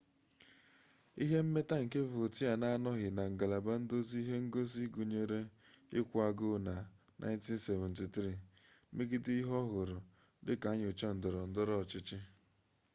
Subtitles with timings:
[1.23, 5.39] ihe mmeta nke vautier na-anọghị na ngalaba nduzi ihe ngosi gụnyere
[5.99, 6.75] ịkwụ agụụ na
[7.19, 8.33] 1973
[8.95, 9.97] megide ihe ọ hụrụ
[10.45, 12.17] dị ka nnyocha ndọrọndọrọ ọchịchị